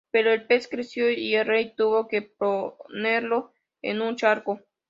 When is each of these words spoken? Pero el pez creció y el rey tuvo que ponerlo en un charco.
Pero 0.09 0.33
el 0.33 0.47
pez 0.47 0.67
creció 0.67 1.11
y 1.11 1.35
el 1.35 1.45
rey 1.45 1.75
tuvo 1.75 2.07
que 2.07 2.23
ponerlo 2.23 3.53
en 3.83 4.01
un 4.01 4.15
charco. 4.15 4.59